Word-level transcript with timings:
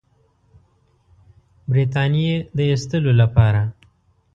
برټانیې 1.69 2.33
د 2.57 2.59
ایستلو 2.71 3.11
لپاره. 3.21 3.61